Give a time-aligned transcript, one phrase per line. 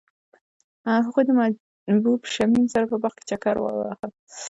[0.97, 4.07] هغوی د محبوب شمیم سره په باغ کې چکر وواهه.